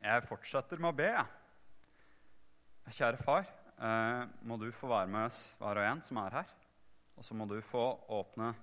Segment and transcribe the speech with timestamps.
[0.00, 1.10] Jeg fortsetter med å be.
[2.90, 3.44] Kjære far,
[3.78, 6.54] eh, må du få være med oss hver og en som er her.
[7.18, 8.54] Og så må du få åpne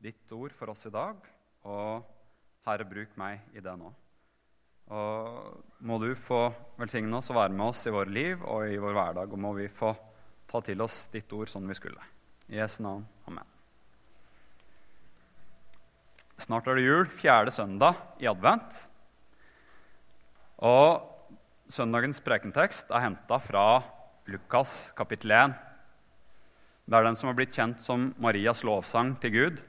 [0.00, 1.16] ditt ord for oss i dag,
[1.64, 2.04] og
[2.66, 3.88] Herre, bruk meg i det nå.
[4.92, 6.42] Og må du få
[6.76, 9.54] velsigne oss og være med oss i våre liv og i vår hverdag, og må
[9.56, 9.94] vi få
[10.50, 12.04] ta til oss ditt ord sånn vi skulle.
[12.50, 13.06] I Jesu navn.
[13.30, 13.48] Amen.
[16.40, 18.89] Snart er det jul, fjerde søndag i advent.
[20.60, 21.00] Og
[21.72, 23.80] søndagens prekentekst er henta fra
[24.28, 25.54] Lukas kapittel 1.
[26.84, 29.62] Det er den som har blitt kjent som Marias lovsang til Gud.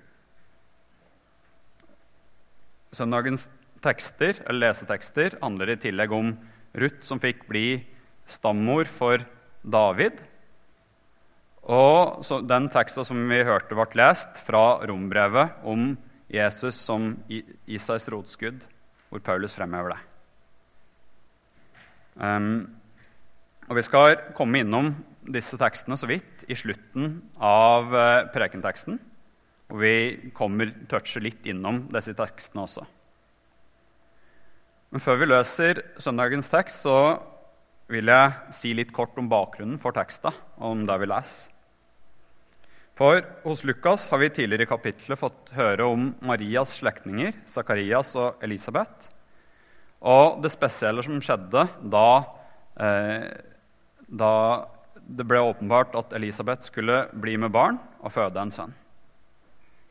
[2.91, 3.47] Søndagens
[3.81, 6.35] tekster, eller lesetekster handler i tillegg om
[6.75, 7.65] Ruth som fikk bli
[8.27, 9.23] stammor for
[9.63, 10.19] David.
[11.71, 12.19] Og
[12.51, 15.93] den teksten som vi hørte ble lest fra rombrevet om
[16.27, 18.65] Jesus som Isais rotskudd,
[19.07, 20.10] hvor Paulus fremhever det.
[22.21, 22.69] Um,
[23.69, 24.93] og Vi skal komme innom
[25.31, 28.99] disse tekstene så vidt i slutten av uh, prekenteksten.
[29.71, 29.95] Og vi
[30.35, 32.83] kommer toucher litt innom disse tekstene også.
[34.91, 37.21] Men før vi løser søndagens tekst, så
[37.91, 41.47] vil jeg si litt kort om bakgrunnen for teksta, om det vi leser.
[42.99, 48.43] For hos Lukas har vi tidligere i kapittelet fått høre om Marias slektninger, Zakarias og
[48.45, 49.07] Elisabeth.
[50.01, 52.07] Og det spesielle som skjedde da,
[52.81, 53.29] eh,
[54.09, 54.33] da
[54.95, 58.73] det ble åpenbart at Elisabeth skulle bli med barn og føde en sønn.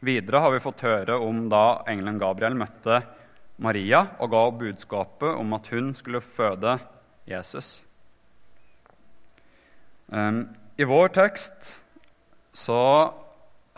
[0.01, 3.03] Videre har vi fått høre om da engelen Gabriel møtte
[3.61, 6.79] Maria og ga budskapet om at hun skulle føde
[7.29, 7.85] Jesus.
[10.11, 11.83] I vår tekst
[12.57, 13.13] så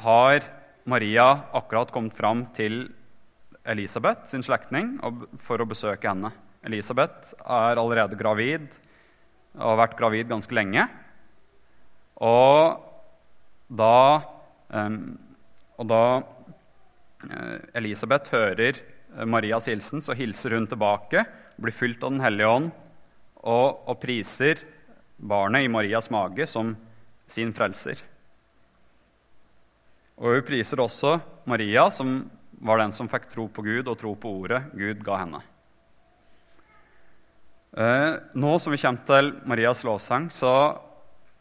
[0.01, 0.47] har
[0.89, 2.87] Maria akkurat kommet fram til
[3.65, 4.97] Elisabeth, sin slektning,
[5.39, 6.33] for å besøke henne.
[6.67, 8.67] Elisabeth er allerede gravid
[9.59, 10.87] og har vært gravid ganske lenge.
[12.23, 12.79] Og
[13.73, 13.97] da,
[15.79, 16.03] og da
[17.29, 18.79] eh, Elisabeth hører
[19.29, 21.25] Marias hilsen, så hilser hun tilbake,
[21.61, 22.71] blir fylt av Den hellige ånd
[23.43, 24.63] og, og priser
[25.19, 26.75] barnet i Marias mage som
[27.31, 28.01] sin frelser.
[30.23, 31.17] Og hun priser også
[31.51, 32.23] Maria, som
[32.63, 35.43] var den som fikk tro på Gud og tro på ordet Gud ga henne.
[37.73, 40.53] Eh, nå som vi kommer til Marias lovsang, så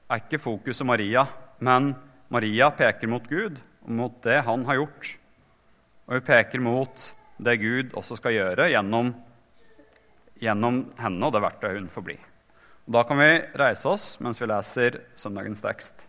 [0.09, 1.25] er ikke fokuset Maria,
[1.59, 1.91] men
[2.31, 5.11] Maria peker mot Gud og mot det han har gjort.
[6.07, 7.07] Og hun peker mot
[7.41, 9.13] det Gud også skal gjøre gjennom,
[10.41, 12.17] gjennom henne og det verktøyet hun får bli.
[12.91, 16.07] Da kan vi reise oss mens vi leser søndagens tekst.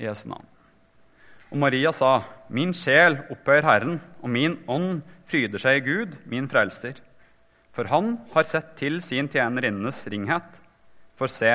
[0.00, 0.51] I Jesu navn.
[1.52, 6.48] Og Maria sa, Min sjel opphøyer Herren, og min ånd fryder seg i Gud, min
[6.48, 6.96] frelser.
[7.76, 10.48] For han har sett til sin tjenerinnes ringhet.
[11.16, 11.52] For se,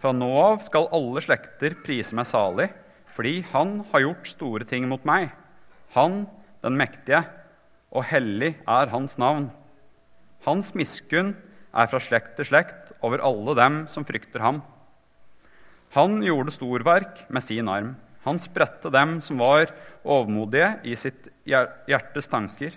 [0.00, 2.70] fra nå av skal alle slekter prise meg salig,
[3.12, 5.28] fordi han har gjort store ting mot meg.
[5.92, 6.22] Han,
[6.64, 7.20] den mektige,
[7.92, 9.50] og hellig er hans navn.
[10.48, 11.34] Hans miskunn
[11.76, 14.62] er fra slekt til slekt over alle dem som frykter ham.
[15.92, 17.98] Han gjorde storverk med sin arm.
[18.26, 19.70] Han spredte dem som var
[20.04, 22.74] overmodige i sitt hjertes tanker.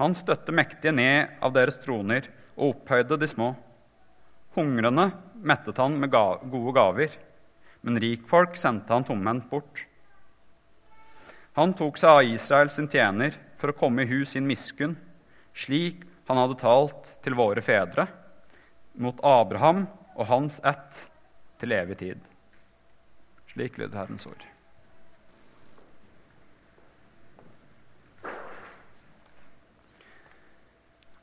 [0.00, 3.52] Han støtte mektige ned av deres troner og opphøyde de små.
[4.56, 5.10] Hungrende
[5.46, 7.12] mettet han med gode gaver,
[7.86, 9.84] men rikfolk sendte han tomhendt bort.
[11.58, 14.96] Han tok seg av Israel sin tjener for å komme i hus sin miskunn,
[15.54, 18.06] slik han hadde talt til våre fedre,
[18.98, 19.84] mot Abraham
[20.16, 21.06] og hans ett
[21.60, 22.20] til evig tid.
[23.50, 24.42] Slik lyder Herrens ord.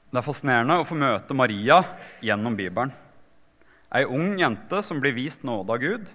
[0.07, 1.81] Det er fascinerende å få møte Maria
[2.23, 2.91] gjennom Bibelen.
[3.95, 6.07] Ei ung jente som blir vist nåde av Gud,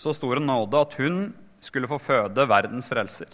[0.00, 1.18] så stor en nåde at hun
[1.60, 3.28] skulle få føde verdens frelser.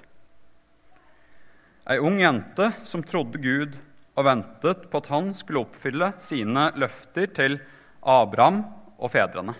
[1.90, 3.76] Ei ung jente som trodde Gud
[4.14, 7.58] og ventet på at han skulle oppfylle sine løfter til
[8.00, 8.62] Abraham
[8.96, 9.54] og fedrene.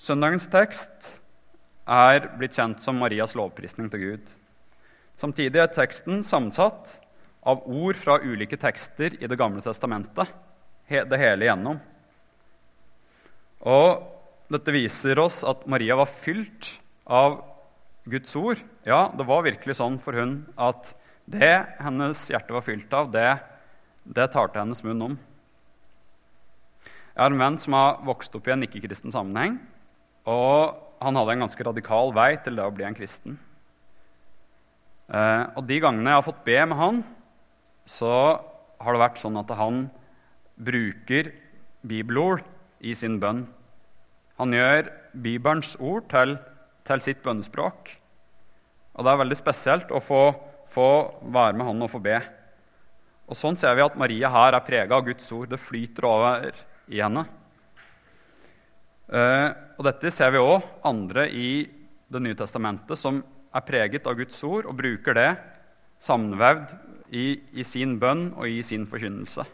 [0.00, 1.08] Søndagens tekst
[1.84, 4.28] er blitt kjent som Marias lovprisning til Gud.
[5.20, 6.94] Samtidig er teksten sammensatt
[7.44, 10.30] av ord fra ulike tekster i Det gamle testamentet,
[10.88, 11.76] det hele igjennom.
[13.60, 14.06] Og
[14.48, 16.70] dette viser oss at Maria var fylt
[17.04, 17.42] av
[18.08, 18.62] Guds ord.
[18.88, 20.94] Ja, det var virkelig sånn for hun at
[21.28, 23.36] det hennes hjerte var fylt av, det,
[24.08, 25.18] det talte hennes munn om.
[26.88, 29.60] Jeg har en venn som har vokst opp i en ikke-kristen sammenheng.
[30.28, 33.38] Og han hadde en ganske radikal vei til det å bli en kristen.
[35.10, 37.00] Eh, og de gangene jeg har fått be med han,
[37.88, 38.12] så
[38.80, 39.86] har det vært sånn at han
[40.60, 41.32] bruker
[41.80, 42.44] bibelord
[42.84, 43.46] i sin bønn.
[44.40, 46.36] Han gjør Bibelens ord til,
[46.86, 47.90] til sitt bønnespråk.
[48.94, 50.22] Og det er veldig spesielt å få,
[50.70, 50.90] få
[51.32, 52.20] være med han og få be.
[53.30, 55.50] Og Sånn ser vi at Maria her er prega av Guds ord.
[55.52, 56.56] Det flyter over
[56.90, 57.26] i henne.
[59.10, 61.66] Eh, og Dette ser vi òg andre i
[62.10, 63.20] Det nye testamentet som
[63.54, 65.30] er preget av Guds ord og bruker det
[66.02, 66.72] sammenvevd
[67.14, 69.44] i, i sin bønn og i sin forkynnelse.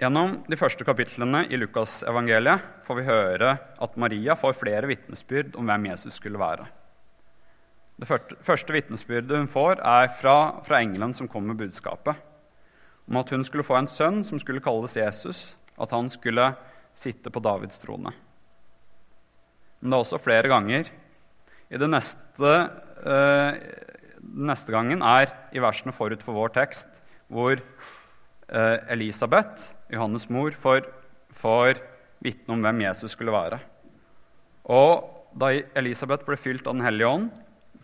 [0.00, 3.52] Gjennom de første kapitlene i Lukasevangeliet får vi høre
[3.84, 6.64] at Maria får flere vitnesbyrd om hvem Jesus skulle være.
[7.96, 8.08] Det
[8.44, 12.16] første vitnesbyrdet hun får, er fra, fra engelen som kom med budskapet
[13.06, 16.50] om at hun skulle få en sønn som skulle kalles Jesus, at han skulle
[16.96, 18.12] sitte på Davids trone.
[19.80, 20.88] Men det er også flere ganger.
[21.68, 22.52] I det neste,
[23.04, 23.58] eh,
[24.22, 26.88] neste gangen er i versene forut for vår tekst,
[27.28, 30.86] hvor eh, Elisabeth Johannes' mor, får,
[31.30, 31.82] får
[32.24, 33.60] vitne om hvem Jesus skulle være.
[34.72, 37.28] Og da Elisabeth ble fylt av Den hellige ånd,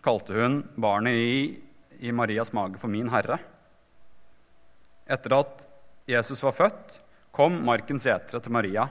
[0.03, 1.35] kalte hun barnet i,
[2.03, 3.37] i Marias mage for min herre.
[5.07, 5.63] Etter at
[6.09, 6.99] Jesus var født,
[7.33, 8.85] kom markens gjetere til Maria,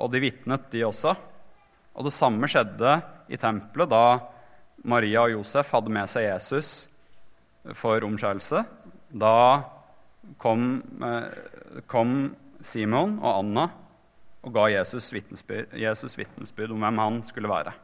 [0.00, 1.16] og de vitnet, de også.
[1.98, 2.94] Og det samme skjedde
[3.30, 4.04] i tempelet da
[4.86, 6.70] Maria og Josef hadde med seg Jesus
[7.76, 8.62] for omskjærelse.
[9.10, 9.34] Da
[10.40, 13.68] kom, eh, kom Simon og Anna
[14.40, 17.74] og ga Jesus vitnesbyrd, Jesus vitnesbyrd om hvem han skulle være.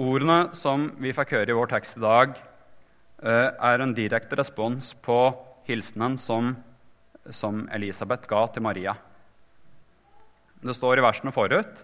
[0.00, 2.34] Ordene som vi fikk høre i vår tekst i dag,
[3.22, 5.36] eh, er en direkte respons på
[5.68, 6.54] hilsenen som,
[7.30, 8.94] som Elisabeth ga til Maria.
[10.64, 11.82] Det står i versene forut,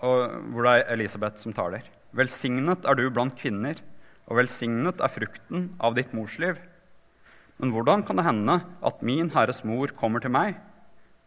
[0.00, 1.84] hvor det er Elisabeth som taler.
[2.14, 3.80] Velsignet er du blant kvinner
[4.28, 6.56] og velsignet er frukten av ditt morsliv.
[7.60, 10.56] Men hvordan kan det hende at min Herres mor kommer til meg?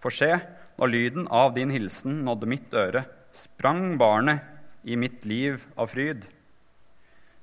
[0.02, 0.31] For se,
[0.78, 4.44] da lyden av din hilsen nådde mitt øre, sprang barnet
[4.84, 6.25] i mitt liv av fryd.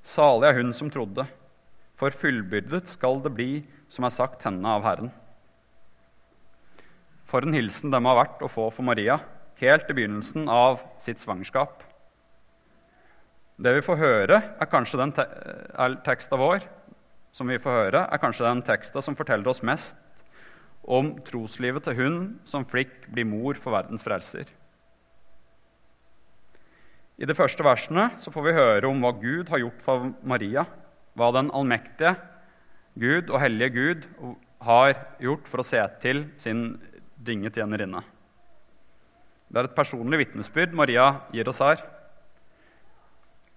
[0.04, 1.26] Salig er hun som trodde,
[1.98, 3.50] for fullbyrdet skal det bli
[3.92, 5.12] som er sagt henne av Herren.
[7.24, 9.18] For en hilsen dem har vært å få for Maria,
[9.62, 11.82] helt i begynnelsen av sitt svangerskap.
[13.54, 15.24] Det vi får høre, er kanskje den te
[16.06, 16.64] teksta vår
[17.34, 19.98] som vi får høre, er kanskje den teksta som forteller oss mest
[20.84, 24.46] om troslivet til hun som flikk blir mor for verdens frelser.
[27.14, 30.66] I de første versene så får vi høre om hva Gud har gjort for Maria,
[31.14, 32.16] hva den allmektige
[32.98, 34.08] Gud og hellige Gud
[34.64, 36.66] har gjort for å se til sin
[37.24, 38.02] dynge tjenerinne.
[39.50, 41.82] Det er et personlig vitnesbyrd Maria gir oss her.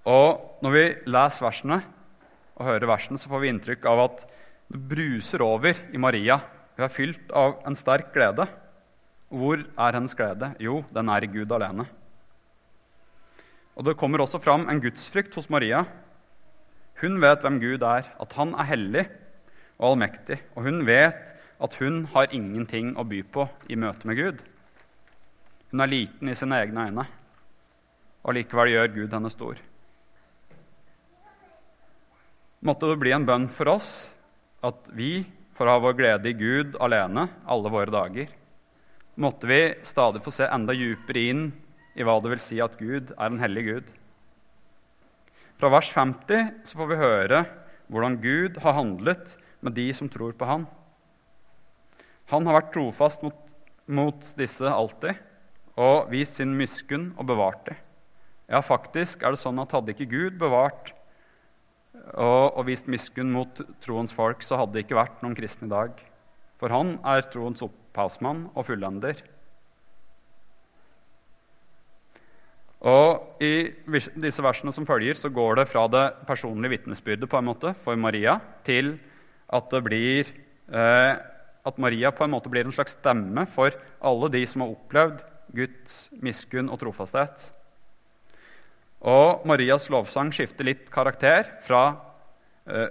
[0.07, 1.79] Og når vi leser versene
[2.57, 4.25] og hører versene, så får vi inntrykk av at
[4.67, 6.39] det bruser over i Maria.
[6.75, 8.47] Hun er fylt av en sterk glede.
[9.27, 10.53] Hvor er hennes glede?
[10.63, 11.87] Jo, den er i Gud alene.
[13.77, 15.83] Og Det kommer også fram en gudsfrykt hos Maria.
[17.01, 19.05] Hun vet hvem Gud er, at han er hellig
[19.77, 20.39] og allmektig.
[20.57, 24.41] Og hun vet at hun har ingenting å by på i møte med Gud.
[25.71, 27.05] Hun er liten i sine egne øyne,
[28.23, 29.59] og likevel gjør Gud henne stor.
[32.65, 33.91] Måtte det bli en bønn for oss
[34.65, 35.21] at vi
[35.57, 38.31] får ha vår glede i Gud alene alle våre dager.
[39.17, 41.45] Måtte vi stadig få se enda dypere inn
[41.97, 43.87] i hva det vil si at Gud er en hellig Gud.
[45.57, 47.45] Fra vers 50 så får vi høre
[47.89, 50.67] hvordan Gud har handlet med de som tror på Han.
[52.29, 53.37] Han har vært trofast mot,
[53.87, 55.17] mot disse alltid
[55.77, 57.79] og vist sin miskunn og bevart dem.
[58.47, 60.93] Ja, faktisk er det sånn at hadde ikke Gud bevart
[62.13, 65.73] og, og vist miskunn mot troens folk, så hadde det ikke vært noen kristne i
[65.73, 65.97] dag.
[66.61, 69.19] For han er troens opphavsmann og fullender.
[72.85, 73.73] Og I
[74.21, 77.97] disse versene som følger, så går det fra det personlige vitnesbyrdet på en måte for
[77.97, 78.99] Maria til
[79.49, 80.29] at, blir,
[80.69, 81.13] eh,
[81.65, 85.23] at Maria på en måte blir en slags stemme for alle de som har opplevd
[85.57, 87.49] Guds miskunn og trofasthet.
[89.01, 91.97] Og Marias lovsang skifter litt karakter fra,
[92.67, 92.89] eh,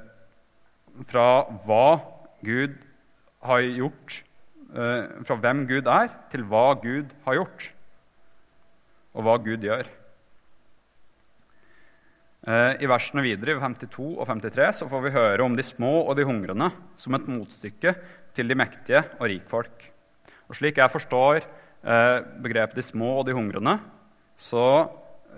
[1.07, 2.01] fra hva
[2.43, 2.75] Gud
[3.43, 4.23] har gjort,
[4.75, 7.71] eh, fra hvem Gud er, til hva Gud har gjort,
[9.17, 9.89] og hva Gud gjør.
[12.47, 16.05] Eh, I versene videre, i 52 og 53, så får vi høre om de små
[16.05, 16.69] og de hungrende
[17.01, 17.97] som et motstykke
[18.37, 19.89] til de mektige og rikfolk.
[20.47, 23.79] Og Slik jeg forstår eh, begrepet de små og de hungrende,
[24.39, 24.87] så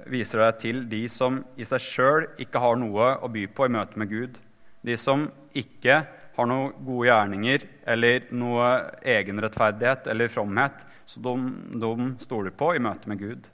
[0.09, 3.73] viser det til de som i seg sjøl ikke har noe å by på i
[3.73, 4.39] møte med Gud.
[4.85, 6.03] De som ikke
[6.39, 8.69] har noen gode gjerninger eller noe
[9.03, 13.49] egenrettferdighet eller fromhet som de, de stoler på i møte med Gud.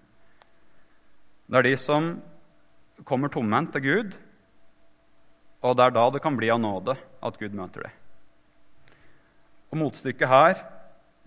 [1.45, 2.15] Det er de som
[3.05, 4.15] kommer tomhendt til Gud,
[5.65, 8.01] og det er da det kan bli av nåde at Gud møter dem.
[9.73, 10.61] Og Motstykket her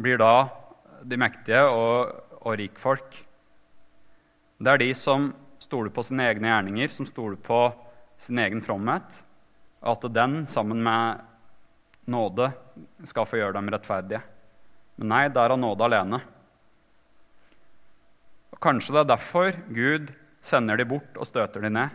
[0.02, 0.48] blir da
[1.06, 3.18] de mektige og, og rikfolk.
[4.58, 5.30] Det er de som
[5.62, 7.60] stoler på sine egne gjerninger, som stoler på
[8.22, 9.22] sin egen fromhet,
[9.84, 11.22] og at den sammen med
[12.10, 12.50] nåde
[13.06, 14.24] skal få gjøre dem rettferdige.
[14.98, 16.22] Men nei, det er av nåde alene.
[18.58, 20.08] Og Kanskje det er derfor Gud
[20.42, 21.92] sender de bort og støter de ned.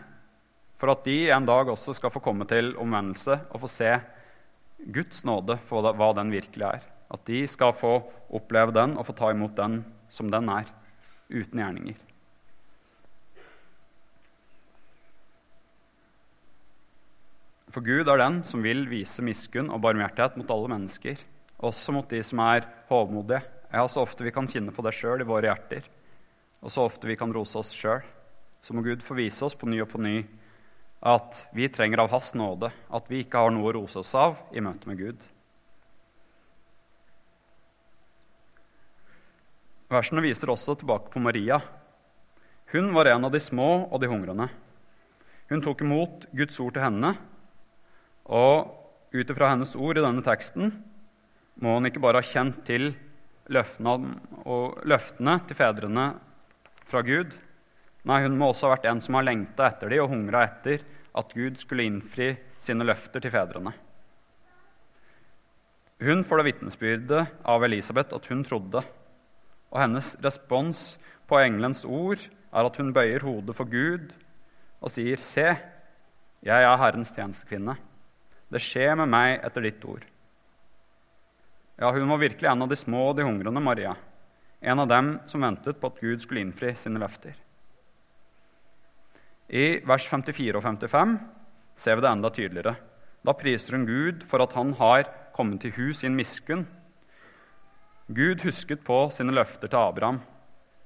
[0.79, 3.89] For at de en dag også skal få komme til omvendelse og få se
[4.95, 6.85] Guds nåde for hva den virkelig er.
[7.11, 7.97] At de skal få
[8.31, 10.69] oppleve den og få ta imot den som den er,
[11.27, 11.99] uten gjerninger.
[17.73, 21.19] For Gud er den som vil vise miskunn og barmhjertighet mot alle mennesker,
[21.59, 23.41] også mot de som er hovmodige.
[23.73, 25.87] Ja, så ofte vi kan kjenne på det sjøl i våre hjerter,
[26.63, 28.01] og så ofte vi kan rose oss sjøl.
[28.63, 30.21] Så må Gud få vise oss på ny og på ny
[31.03, 34.39] at vi trenger av Hans nåde, at vi ikke har noe å rose oss av
[34.55, 35.25] i møte med Gud.
[39.91, 41.59] Versene viser også tilbake på Maria.
[42.71, 44.47] Hun var en av de små og de hungrende.
[45.51, 47.11] Hun tok imot Guds ord til henne
[48.23, 48.71] og
[49.13, 50.71] ut ifra hennes ord i denne teksten
[51.61, 52.93] må hun ikke bare ha kjent til
[53.53, 54.15] løftene,
[54.87, 56.07] løftene til fedrene
[56.89, 57.33] fra Gud.
[58.03, 60.83] Nei, hun må også ha vært en som har lengta etter dem og hungra etter
[61.13, 63.73] at Gud skulle innfri sine løfter til fedrene.
[66.03, 68.81] Hun får det vitnesbyrdet av Elisabeth at hun trodde,
[69.71, 70.97] og hennes respons
[71.29, 72.19] på engelens ord
[72.53, 74.11] er at hun bøyer hodet for Gud
[74.83, 75.55] og sier, 'Se,
[76.43, 77.77] jeg er Herrens tjenestekvinne.'
[78.51, 80.03] Det skjer med meg etter ditt ord.
[81.79, 83.95] Ja, hun var virkelig en av de små og de hungrende, Maria.
[84.63, 87.35] En av dem som ventet på at Gud skulle innfri sine løfter.
[89.51, 91.17] I vers 54 og 55
[91.75, 92.75] ser vi det enda tydeligere.
[93.23, 95.03] Da priser hun Gud for at han har
[95.35, 96.63] kommet til hus i en miskunn.
[98.07, 100.21] Gud husket på sine løfter til Abraham.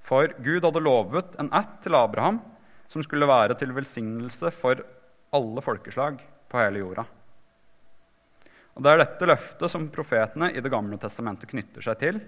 [0.01, 2.41] For Gud hadde lovet en ett til Abraham
[2.87, 4.81] som skulle være til velsignelse for
[5.35, 7.05] alle folkeslag på hele jorda.
[8.77, 12.19] Og Det er dette løftet som profetene i Det gamle testamentet knytter seg til.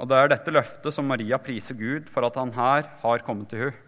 [0.00, 3.52] Og det er dette løftet som Maria priser Gud for at han her har kommet
[3.52, 3.78] til hun.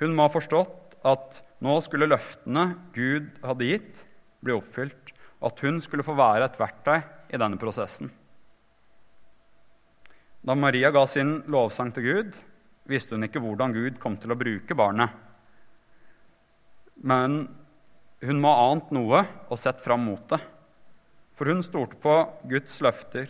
[0.00, 2.64] Hun må ha forstått at nå skulle løftene
[2.96, 4.04] Gud hadde gitt,
[4.40, 6.98] bli oppfylt, og at hun skulle få være et verktøy
[7.30, 8.10] i denne prosessen.
[10.40, 12.30] Da Maria ga sin lovsang til Gud,
[12.88, 15.12] visste hun ikke hvordan Gud kom til å bruke barnet.
[16.96, 17.42] Men
[18.24, 20.40] hun må ha ant noe og sett fram mot det.
[21.36, 22.16] For hun stolte på
[22.48, 23.28] Guds løfter,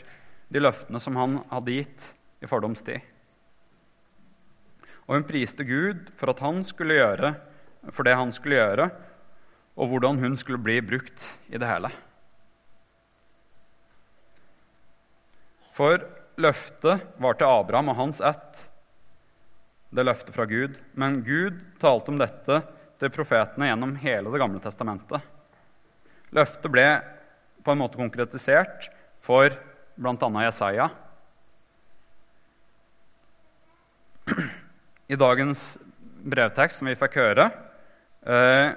[0.51, 2.11] de løftene som han hadde gitt
[2.43, 3.01] i fordoms tid.
[5.07, 7.33] Og hun priste Gud for, gjøre,
[7.91, 8.91] for det han skulle gjøre,
[9.81, 11.91] og hvordan hun skulle bli brukt i det hele.
[15.75, 16.03] For
[16.41, 18.67] løftet var til Abraham og hans ett,
[19.91, 20.77] det løftet fra Gud.
[20.95, 22.61] Men Gud talte om dette
[23.01, 25.25] til profetene gjennom hele Det gamle testamentet.
[26.31, 26.87] Løftet ble
[27.65, 28.87] på en måte konkretisert
[29.21, 29.51] for
[30.01, 30.31] bl.a.
[30.47, 30.89] Jesaja.
[35.11, 35.79] I dagens
[36.25, 37.51] brevtekst, som vi fikk høre,
[38.25, 38.73] eh,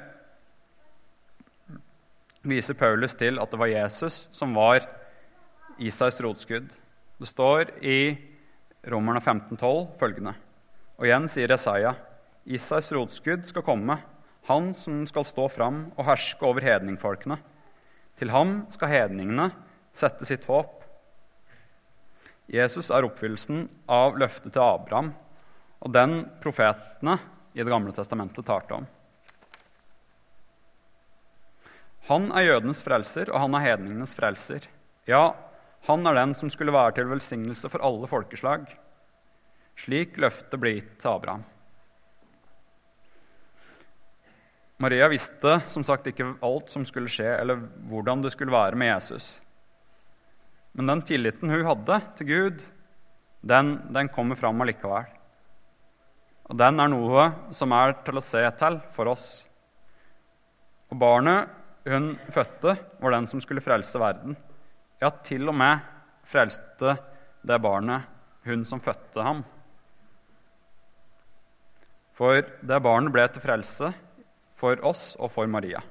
[2.44, 4.84] viser Paulus til at det var Jesus som var
[5.80, 6.68] Isais rotskudd.
[7.20, 8.18] Det står i
[8.92, 10.36] Romerne 15,12 følgende.
[11.00, 11.96] Og igjen sier Jesaja,
[12.44, 14.01] Isais rotskudd skal komme
[14.50, 17.38] han som skal stå fram og herske over hedningfolkene.
[18.20, 19.50] Til ham skal hedningene
[19.96, 20.83] sette sitt håp.
[22.52, 25.14] Jesus er oppfyllelsen av løftet til Abraham
[25.84, 27.18] og den profetene
[27.54, 28.86] i Det gamle testamentet talte om.
[32.10, 34.66] Han er jødenes frelser, og han er hedningenes frelser.
[35.08, 35.36] Ja,
[35.88, 38.66] han er den som skulle være til velsignelse for alle folkeslag.
[39.80, 41.46] Slik løftet ble gitt til Abraham.
[44.84, 48.90] Maria visste som sagt ikke alt som skulle skje, eller hvordan det skulle være med
[48.90, 49.38] Jesus.
[50.74, 52.63] Men den tilliten hun hadde til Gud,
[53.46, 55.10] den, den kommer fram allikevel.
[56.50, 59.27] Og den er noe som er til å se til for oss.
[60.92, 61.50] Og barnet
[61.88, 64.38] hun fødte, var den som skulle frelse verden.
[65.01, 65.84] Ja, til og med
[66.27, 66.96] frelste
[67.44, 68.08] det barnet
[68.48, 69.44] hun som fødte ham.
[72.13, 73.89] For det barnet ble til frelse
[74.60, 75.82] for oss og for Maria.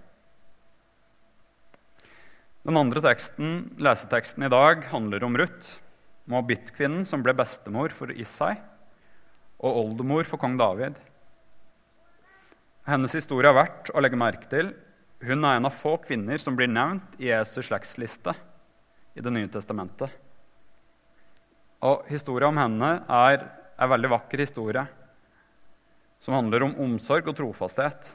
[2.63, 5.81] Den andre teksten, leseteksten i dag handler om Ruth,
[6.31, 8.53] Moabit-kvinnen som ble bestemor for Isai
[9.59, 10.95] og oldemor for kong David.
[12.87, 14.71] Hennes historie er verdt å legge merke til.
[15.27, 18.37] Hun er en av få kvinner som blir nevnt i Jesus' slektsliste
[19.19, 20.15] i Det nye testamentet.
[21.83, 23.43] Og historien om henne er
[23.75, 24.87] en veldig vakker historie
[26.23, 28.15] som handler om omsorg og trofasthet.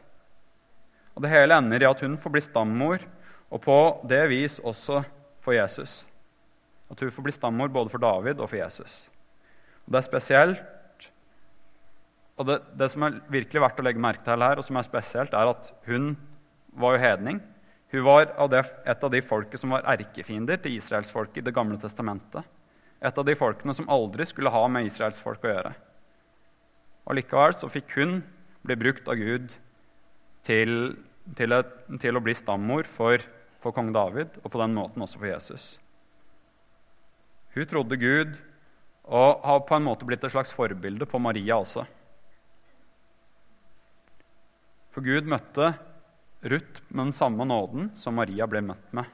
[1.20, 3.04] Og Det hele ender i at hun får bli stammor
[3.52, 3.78] og på
[4.10, 5.02] det vis også
[5.44, 6.02] for Jesus.
[6.92, 9.08] At hun får bli stammor både for David og for Jesus.
[9.86, 10.64] Og Det er spesielt,
[12.38, 14.86] og det, det, som er virkelig verdt å legge merke til her, og som er
[14.86, 16.12] spesielt, er at hun
[16.78, 17.40] var jo hedning.
[17.90, 21.56] Hun var av det, et av de folket som var erkefiender til israelsfolket i Det
[21.56, 22.46] gamle testamentet.
[23.02, 25.74] Et av de folkene som aldri skulle ha med israelsfolk å gjøre.
[27.08, 28.20] Og Likevel så fikk hun
[28.68, 29.54] bli brukt av Gud
[30.46, 30.74] til,
[31.38, 31.74] til, et,
[32.04, 33.24] til å bli stammor for
[33.68, 35.66] for kong David, og på den måten også for Jesus.
[37.52, 38.38] Hun trodde Gud
[39.08, 41.84] og har på en måte blitt et slags forbilde på Maria også.
[44.96, 45.74] For Gud møtte
[46.48, 49.08] Ruth med den samme nåden som Maria ble møtt med.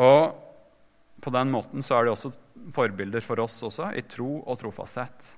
[0.00, 0.34] Og
[1.20, 2.32] på den måten så er de også
[2.74, 5.34] forbilder for oss også, i tro og trofasthet.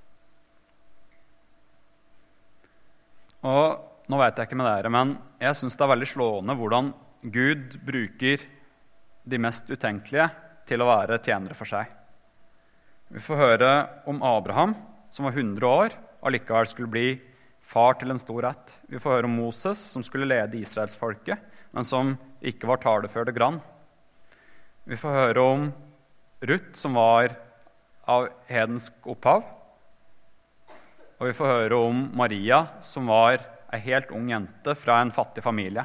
[3.43, 6.93] Og nå vet jeg ikke med dere, men jeg syns det er veldig slående hvordan
[7.23, 8.43] Gud bruker
[9.23, 10.29] de mest utenkelige
[10.67, 11.91] til å være tjenere for seg.
[13.13, 13.71] Vi får høre
[14.11, 14.75] om Abraham,
[15.13, 17.09] som var 100 år og likevel skulle bli
[17.63, 18.75] far til en stor ett.
[18.91, 21.39] Vi får høre om Moses, som skulle lede israelsfolket,
[21.73, 23.61] men som ikke var talefør det grann.
[24.89, 25.67] Vi får høre om
[26.43, 27.37] Ruth, som var
[28.11, 29.45] av hedensk opphav.
[31.21, 35.45] Og vi får høre om Maria, som var ei helt ung jente fra en fattig
[35.45, 35.85] familie.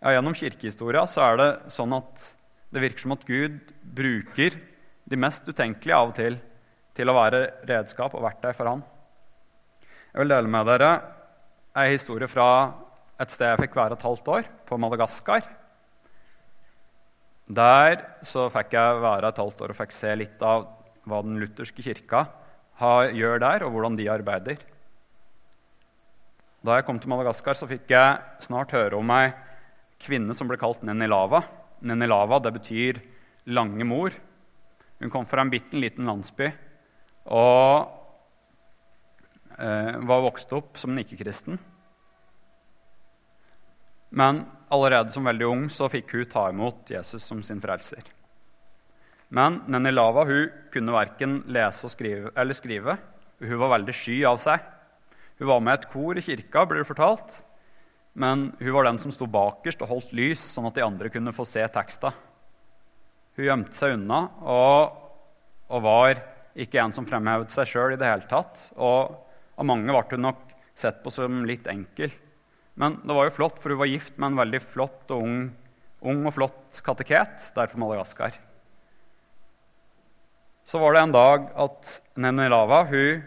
[0.00, 2.24] Ja, gjennom kirkehistoria så er det sånn at
[2.72, 4.56] det virker som at Gud bruker
[5.10, 6.38] de mest utenkelige av og til
[6.96, 8.82] til å være redskap og verktøy for han.
[10.10, 10.90] Jeg vil dele med dere
[11.78, 12.48] ei historie fra
[13.20, 15.44] et sted jeg fikk være et halvt år, på Madagaskar.
[17.50, 20.66] Der så fikk jeg være et halvt år og fikk se litt av
[21.08, 22.24] hva den lutherske kirka
[23.12, 24.60] gjør der, og hvordan de arbeider.
[26.60, 29.30] Da jeg kom til Madagaskar, så fikk jeg snart høre om ei
[30.00, 31.40] kvinne som ble kalt Nenilava.
[31.80, 33.00] Nenilava det betyr
[33.46, 34.18] 'lange mor'.
[35.00, 36.52] Hun kom fra en bitte liten landsby
[37.26, 37.88] og
[39.58, 41.58] eh, var vokst opp som en ikke-kristen.
[44.10, 48.02] Men allerede som veldig ung så fikk hun ta imot Jesus som sin frelser.
[49.30, 52.98] Men Nenilava hun kunne verken lese skrive, eller skrive.
[53.38, 54.60] Hun var veldig sky av seg.
[55.40, 57.38] Hun var med et kor i kirka, blir det fortalt.
[58.12, 61.32] Men hun var den som sto bakerst og holdt lys, sånn at de andre kunne
[61.32, 62.10] få se teksta.
[63.38, 64.98] Hun gjemte seg unna og,
[65.72, 66.20] og var
[66.60, 68.66] ikke en som fremhevet seg sjøl i det hele tatt.
[68.76, 69.16] Og
[69.56, 70.44] av mange ble hun nok
[70.76, 72.12] sett på som litt enkel.
[72.76, 75.42] Men det var jo flott, for hun var gift med en veldig flott og ung,
[76.04, 78.36] ung og flott kateket der på Madagaskar.
[80.68, 83.24] Så var det en dag at Nenelava hun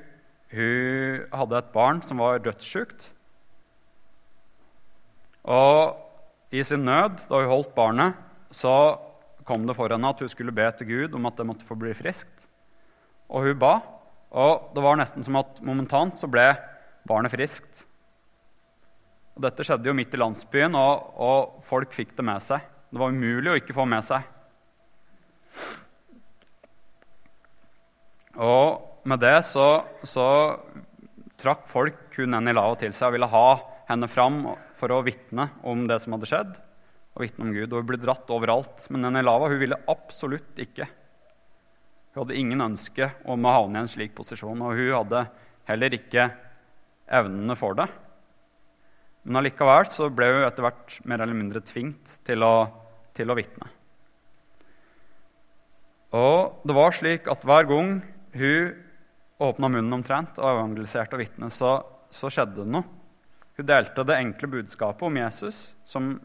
[0.53, 3.07] hun hadde et barn som var dødssjukt.
[5.49, 5.97] Og
[6.53, 8.19] i sin nød, da hun holdt barnet,
[8.53, 8.99] så
[9.47, 11.75] kom det for henne at hun skulle be til Gud om at det måtte få
[11.79, 12.45] bli friskt.
[13.33, 13.79] Og hun ba,
[14.29, 16.51] og det var nesten som at momentant så ble
[17.09, 17.83] barnet friskt.
[19.33, 22.61] Og dette skjedde jo midt i landsbyen, og, og folk fikk det med seg.
[22.93, 24.21] Det var umulig å ikke få med seg.
[28.37, 30.25] Og med det så, så
[31.39, 33.47] trakk folk hun Nenny Lao til seg og ville ha
[33.89, 34.43] henne fram
[34.79, 36.53] for å vitne om det som hadde skjedd.
[37.13, 37.71] og vitne om Gud.
[37.71, 38.87] Og hun ble dratt overalt.
[38.89, 40.87] Men Nenny Lava hun ville absolutt ikke.
[42.13, 45.21] Hun hadde ingen ønske om å havne i en slik posisjon, og hun hadde
[45.69, 46.27] heller ikke
[47.09, 47.87] evnene for det.
[49.23, 52.55] Men allikevel så ble hun etter hvert mer eller mindre tvingt til å,
[53.15, 53.69] til å vitne.
[56.13, 57.95] Og det var slik at hver gang
[58.37, 58.73] hun
[59.43, 61.77] åpna munnen omtrent og evangeliserte og vitnet, så,
[62.13, 63.01] så, skjedde det noe.
[63.57, 66.15] Hun delte det enkle budskapet om Jesus, som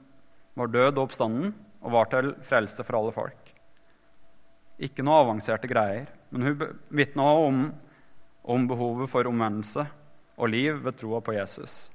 [0.58, 1.52] var død og oppstanden,
[1.84, 3.52] og var til frelse for alle folk.
[4.82, 7.60] Ikke noe avanserte greier, men hun vitna om,
[8.48, 9.84] om behovet for omvendelse
[10.38, 11.88] og liv ved troa på Jesus.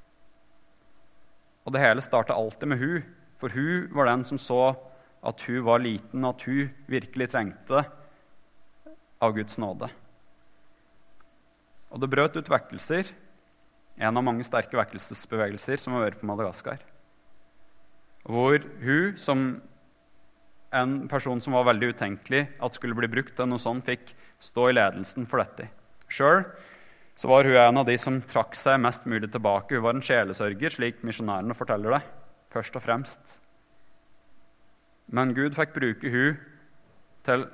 [1.64, 3.04] Og det hele starta alltid med hun,
[3.40, 4.76] for hun var den som så
[5.24, 7.86] at hun var liten, at hun virkelig trengte
[9.24, 9.88] av Guds nåde.
[11.94, 13.12] Og det brøt ut vekkelser,
[14.02, 16.82] en av mange sterke vekkelsesbevegelser som har vært på Madagaskar.
[18.26, 19.46] Hvor hun, som
[20.74, 24.72] en person som var veldig utenkelig at skulle bli brukt til noe sånt, fikk stå
[24.72, 25.70] i ledelsen for dette.
[26.10, 26.42] Sjøl
[27.30, 29.78] var hun en av de som trakk seg mest mulig tilbake.
[29.78, 32.02] Hun var en sjelesørger, slik misjonærene forteller det,
[32.56, 33.38] først og fremst.
[35.14, 36.42] Men Gud fikk bruke hun
[37.28, 37.46] til,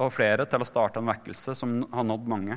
[0.00, 2.56] og flere til å starte en vekkelse som har nådd mange.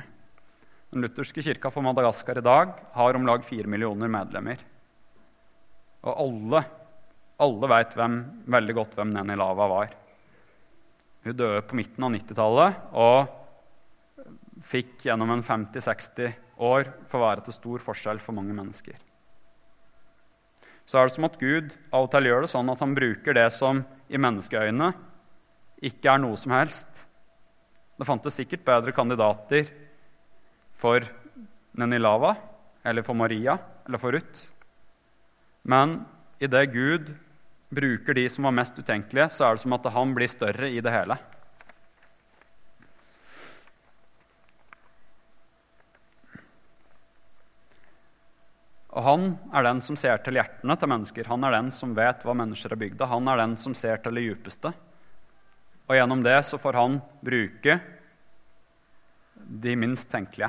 [0.96, 4.56] Den lutherske kirka på Madagaskar i dag har om lag fire millioner medlemmer.
[6.08, 6.62] Og alle,
[7.36, 9.92] alle vet veldig godt hvem Neni Lava var.
[11.20, 16.32] Hun døde på midten av 90-tallet og fikk gjennom en 50-60
[16.64, 18.96] år få være til stor forskjell for mange mennesker.
[20.88, 23.36] Så er det som at Gud av og til gjør det sånn at han bruker
[23.36, 24.94] det som i menneskeøyne
[25.92, 27.04] ikke er noe som helst.
[28.00, 29.84] Det fantes sikkert bedre kandidater
[30.76, 31.04] for
[31.76, 32.34] Nenilava
[32.86, 34.48] eller for Maria eller for Ruth.
[35.66, 36.04] Men
[36.38, 37.14] idet Gud
[37.68, 40.82] bruker de som var mest utenkelige, så er det som at han blir større i
[40.84, 41.16] det hele.
[48.96, 51.26] Og han er den som ser til hjertene til mennesker.
[51.28, 53.10] Han er den som vet hva mennesker er bygd av.
[53.12, 54.72] Han er den som ser til det djupeste.
[55.86, 57.76] Og gjennom det så får han bruke
[59.36, 60.48] de minst tenkelige.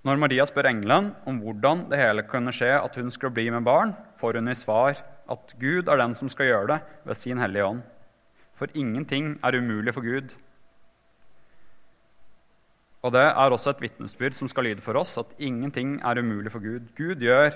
[0.00, 3.66] Når Maria spør engelen om hvordan det hele kunne skje at hun skulle bli med
[3.66, 4.96] barn, får hun i svar
[5.30, 7.82] at Gud er den som skal gjøre det ved sin hellige ånd.
[8.56, 10.32] For ingenting er umulig for Gud.
[13.00, 16.52] Og det er også et vitnesbyrd som skal lyde for oss, at ingenting er umulig
[16.52, 16.90] for Gud.
[16.96, 17.54] Gud gjør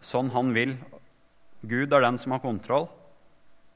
[0.00, 0.76] sånn han vil.
[1.64, 2.88] Gud er den som har kontroll.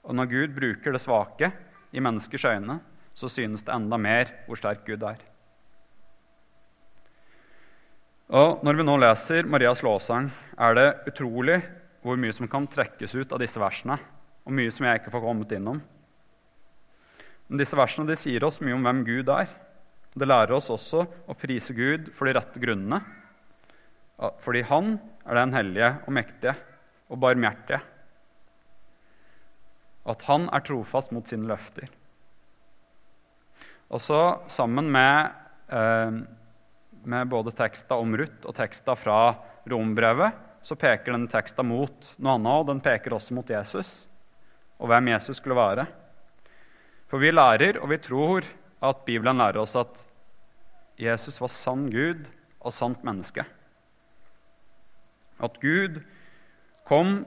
[0.04, 1.52] Og når Gud bruker det svake
[1.92, 2.80] i menneskers øyne,
[3.12, 5.20] så synes det enda mer hvor sterk Gud er.
[8.30, 11.56] Og Når vi nå leser Marias lovsang, er det utrolig
[11.98, 13.96] hvor mye som kan trekkes ut av disse versene,
[14.46, 15.80] og mye som jeg ikke får kommet innom.
[17.50, 19.50] Men disse versene de sier oss mye om hvem Gud er.
[20.14, 23.02] Det lærer oss også å prise Gud for de rette grunnene.
[24.38, 24.94] Fordi Han
[25.26, 26.54] er den hellige og mektige
[27.10, 27.82] og barmhjertige.
[30.06, 31.90] At Han er trofast mot sine løfter.
[33.90, 35.34] Og så sammen med
[35.66, 36.20] eh,
[37.04, 39.20] med både teksta om Ruth og teksta fra
[39.70, 44.04] rombrevet, så peker denne teksta mot noe annet, og den peker også mot Jesus
[44.80, 45.86] og hvem Jesus skulle være.
[47.10, 48.46] For vi lærer, og vi tror,
[48.80, 50.04] at Bibelen lærer oss at
[51.00, 52.24] Jesus var sann Gud
[52.60, 53.44] og sant menneske.
[55.40, 56.00] At Gud
[56.88, 57.22] kom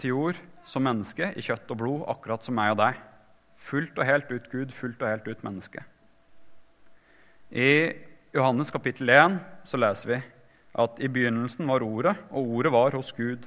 [0.00, 3.00] til jord som menneske i kjøtt og blod, akkurat som meg og deg.
[3.64, 5.84] Fullt og helt ut Gud, fullt og helt ut menneske.
[7.54, 7.70] I
[8.34, 10.16] Johannes kapittel 1 så leser vi
[10.82, 13.44] at i begynnelsen var Ordet, og Ordet var hos Gud,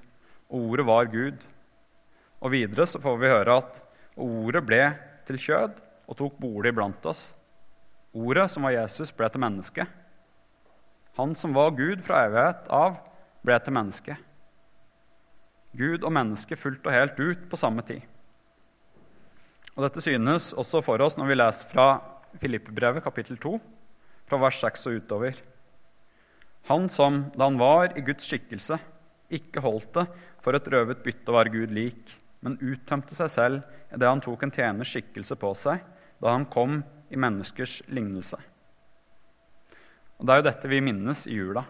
[0.48, 1.44] og Ordet var Gud.
[2.40, 3.82] Og videre så får vi høre at
[4.16, 4.80] Ordet ble
[5.28, 5.76] til kjød
[6.08, 7.34] og tok bolig blant oss.
[8.16, 9.90] Ordet, som var Jesus, ble til menneske.
[11.20, 13.02] Han som var Gud fra evighet av,
[13.44, 14.16] ble til menneske.
[15.76, 18.08] Gud og menneske fullt og helt ut på samme tid.
[19.76, 21.90] Og Dette synes også for oss når vi leser fra
[22.40, 23.60] Filippebrevet kapittel 2
[24.28, 25.40] fra vers 6 og utover.
[26.68, 28.78] Han som, da han var i Guds skikkelse,
[29.32, 30.06] ikke holdt det
[30.44, 32.12] for et røvet bytte å være Gud lik,
[32.44, 35.84] men uttømte seg selv idet han tok en tjeners skikkelse på seg
[36.22, 38.40] da han kom i menneskers lignelse.
[40.18, 41.64] Og Det er jo dette vi minnes i jula.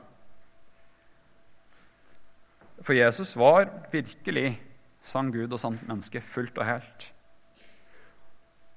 [2.81, 4.55] For Jesus var virkelig
[5.03, 7.07] sann Gud og sant menneske fullt og helt.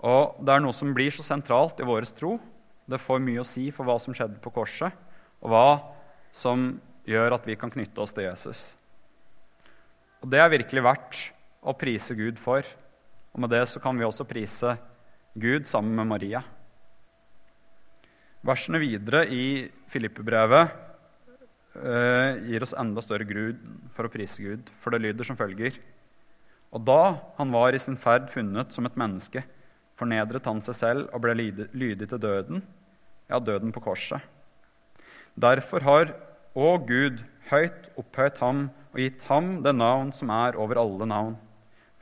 [0.01, 2.39] Og det er noe som blir så sentralt i vår tro,
[2.91, 4.95] det får mye å si for hva som skjedde på korset,
[5.41, 5.67] og hva
[6.35, 6.73] som
[7.09, 8.63] gjør at vi kan knytte oss til Jesus.
[10.21, 11.21] Og Det er virkelig verdt
[11.65, 12.65] å prise Gud for.
[13.33, 14.77] Og med det så kan vi også prise
[15.39, 16.43] Gud sammen med Maria.
[18.45, 20.73] Versene videre i Filippebrevet
[21.77, 25.77] eh, gir oss enda større grunn for å prise Gud, for det lyder som følger.
[26.73, 29.45] Og da han var i sin ferd funnet som et menneske,
[30.01, 32.65] fornedret han seg selv og ble lydig til døden,
[33.31, 34.21] ja, døden på korset.
[35.39, 36.13] Derfor har
[36.51, 41.37] Å Gud høyt opphøyt ham og gitt ham det navn som er over alle navn,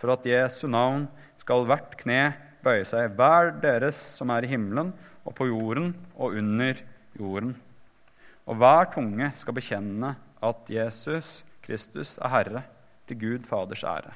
[0.00, 1.04] for at Jesu navn
[1.36, 2.32] skal hvert kne
[2.64, 4.94] bøye seg, hver deres som er i himmelen
[5.28, 6.80] og på jorden og under
[7.18, 7.52] jorden.
[8.48, 12.64] Og hver tunge skal bekjenne at Jesus Kristus er Herre,
[13.08, 14.14] til Gud Faders ære.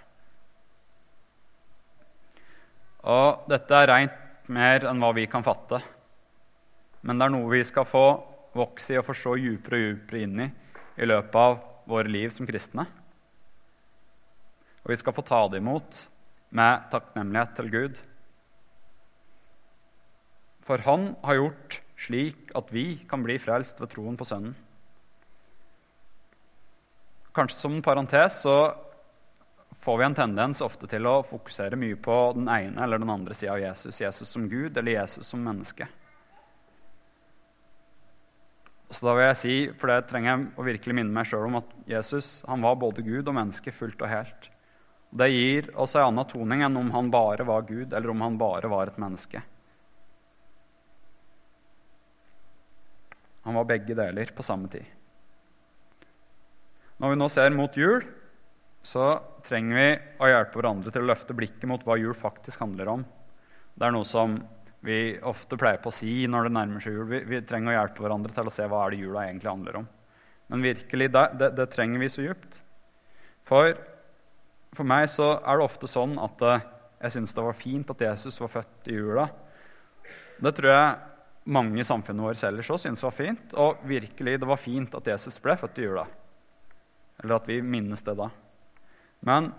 [3.09, 5.81] Og dette er reint mer enn hva vi kan fatte.
[7.03, 8.07] Men det er noe vi skal få
[8.55, 10.49] vokse i og forstå djupere og djupere inn i
[11.01, 12.85] i løpet av våre liv som kristne.
[14.83, 16.03] Og vi skal få ta det imot
[16.53, 18.01] med takknemlighet til Gud.
[20.63, 24.55] For Han har gjort slik at vi kan bli frelst ved troen på Sønnen.
[27.33, 28.57] Kanskje som en parentes så
[29.83, 33.35] får vi en tendens ofte til å fokusere mye på den ene eller den andre
[33.35, 34.01] sida av Jesus.
[34.03, 35.89] Jesus som Gud eller Jesus som menneske.
[39.03, 41.57] Så da vil jeg si, for det trenger jeg å virkelig minne meg sjøl om,
[41.59, 44.45] at Jesus han var både Gud og menneske fullt og helt.
[45.11, 48.37] Det gir oss en annen toning enn om han bare var Gud, eller om han
[48.39, 49.43] bare var et menneske.
[53.43, 54.87] Han var begge deler på samme tid.
[57.03, 58.07] Når vi nå ser mot jul,
[58.87, 59.91] så trenger vi
[60.23, 63.07] å hjelpe hverandre til å løfte blikket mot hva jul faktisk handler om.
[63.75, 64.39] Det er noe som
[64.83, 67.07] vi ofte pleier på å si når det nærmer seg jul.
[67.11, 69.79] Vi, vi, trenger å hjelpe hverandre til å se hva er det jula egentlig handler
[69.83, 69.87] om.
[70.51, 72.59] Men virkelig, det, det, det trenger vi så djupt.
[73.47, 73.77] For,
[74.75, 76.67] for meg så er det ofte sånn at uh,
[77.03, 79.29] jeg syns det var fint at Jesus var født i jula.
[80.43, 80.99] Det tror jeg
[81.55, 83.55] mange i samfunnet vårt ellers òg syns var fint.
[83.59, 86.07] Og virkelig, det var fint at Jesus ble født i jula.
[87.23, 88.29] Eller at vi minnes det da.
[89.23, 89.53] Men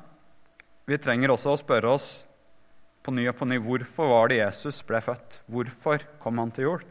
[0.88, 2.08] vi trenger også å spørre oss
[3.04, 5.42] på ny og på ny hvorfor var det Jesus ble født.
[5.52, 6.86] Hvorfor kom han til jord?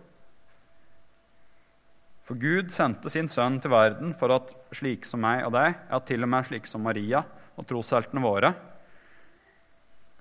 [2.22, 5.98] For Gud sendte sin sønn til verden for at slike som meg og deg, ja,
[6.06, 7.24] til og med slike som Maria
[7.58, 8.52] og trosheltene våre,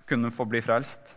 [0.09, 1.13] kunne få bli frelst.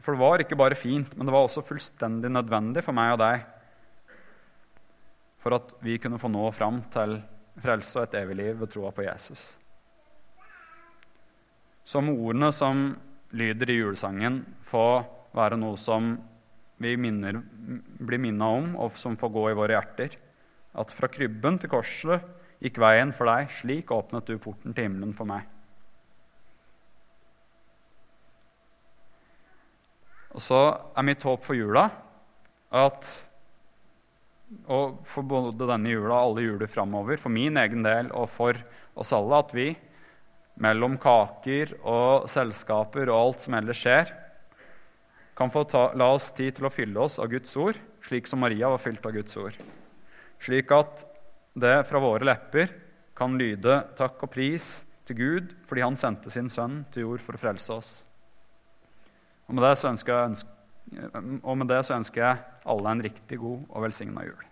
[0.00, 3.24] For det var ikke bare fint, men det var også fullstendig nødvendig for meg og
[3.24, 3.48] deg
[5.40, 7.16] for at vi kunne få nå fram til
[7.60, 9.59] frelse og et evig liv ved troa på Jesus
[11.84, 12.90] som ordene som
[13.36, 15.02] lyder i julesangen, få
[15.36, 16.16] være noe som
[16.80, 17.38] vi minner,
[18.00, 20.16] blir minna om, og som får gå i våre hjerter.
[20.80, 22.24] At fra krybben til korset
[22.62, 25.48] gikk veien for deg, slik åpnet du porten til himmelen for meg.
[30.30, 30.60] Og så
[30.94, 31.88] er mitt håp for jula
[32.70, 33.08] at
[34.70, 38.58] og for både denne jula og alle juler framover, for min egen del og for
[38.98, 39.68] oss alle, at vi
[40.60, 44.12] mellom kaker og selskaper og alt som ellers skjer,
[45.36, 48.42] kan få ta, la oss tid til å fylle oss av Guds ord, slik som
[48.44, 49.56] Maria var fylt av Guds ord.
[50.40, 51.06] Slik at
[51.56, 52.74] det fra våre lepper
[53.16, 54.68] kan lyde takk og pris
[55.08, 57.90] til Gud fordi han sendte sin sønn til jord for å frelse oss.
[59.48, 60.46] Og med det så ønsker jeg,
[61.42, 64.49] og så ønsker jeg alle en riktig god og velsigna jul.